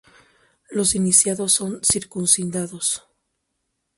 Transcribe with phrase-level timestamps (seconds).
[0.71, 3.03] Los iniciados son circuncidados.